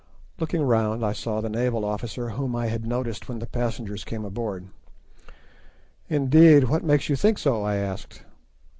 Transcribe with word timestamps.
Looking 0.39 0.63
round 0.63 1.05
I 1.05 1.13
saw 1.13 1.41
the 1.41 1.47
naval 1.49 1.85
officer 1.85 2.29
whom 2.29 2.55
I 2.55 2.65
had 2.65 2.87
noticed 2.87 3.29
when 3.29 3.37
the 3.37 3.45
passengers 3.45 4.03
came 4.03 4.25
aboard. 4.25 4.65
"Indeed, 6.09 6.63
now 6.63 6.69
what 6.69 6.83
makes 6.83 7.07
you 7.07 7.15
think 7.15 7.37
so?" 7.37 7.61
I 7.61 7.75
asked. 7.75 8.23